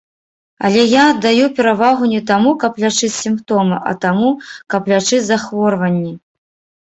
Але 0.67 0.81
я 0.91 1.01
аддаю 1.09 1.45
перавагу 1.57 2.05
не 2.13 2.21
таму, 2.31 2.53
каб 2.63 2.79
лячыць 2.85 3.11
сімптомы, 3.23 3.77
а 3.91 3.93
таму, 4.05 4.29
каб 4.75 4.89
лячыць 4.95 5.23
захворванні. 5.27 6.13